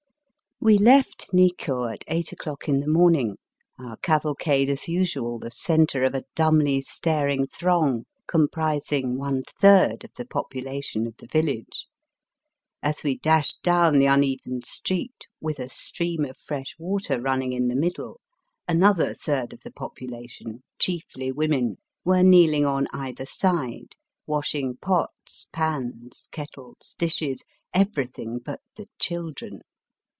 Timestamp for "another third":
18.67-19.53